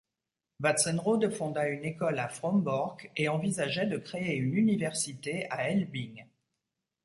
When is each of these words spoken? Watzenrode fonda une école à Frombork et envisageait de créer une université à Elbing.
Watzenrode 0.61 1.29
fonda 1.29 1.67
une 1.67 1.85
école 1.85 2.17
à 2.17 2.27
Frombork 2.27 3.11
et 3.15 3.29
envisageait 3.29 3.85
de 3.85 3.99
créer 3.99 4.33
une 4.35 4.55
université 4.57 5.45
à 5.51 5.69
Elbing. 5.69 6.25